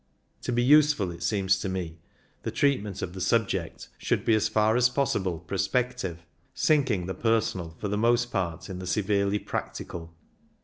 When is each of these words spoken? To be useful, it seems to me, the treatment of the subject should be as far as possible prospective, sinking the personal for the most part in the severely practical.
To 0.41 0.51
be 0.51 0.63
useful, 0.63 1.11
it 1.11 1.21
seems 1.21 1.59
to 1.59 1.69
me, 1.69 1.99
the 2.41 2.49
treatment 2.49 3.03
of 3.03 3.13
the 3.13 3.21
subject 3.21 3.87
should 3.99 4.25
be 4.25 4.33
as 4.33 4.47
far 4.49 4.75
as 4.75 4.89
possible 4.89 5.37
prospective, 5.37 6.25
sinking 6.55 7.05
the 7.05 7.13
personal 7.13 7.75
for 7.77 7.87
the 7.87 7.99
most 7.99 8.31
part 8.31 8.67
in 8.67 8.79
the 8.79 8.87
severely 8.87 9.37
practical. 9.37 10.11